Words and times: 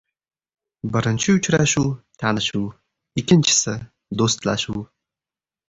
•Birinchi 0.95 1.35
uchrashuv— 1.39 1.85
tanishuv, 2.23 2.65
ikkinchisi— 3.23 3.77
do‘stlashuv. 4.23 4.85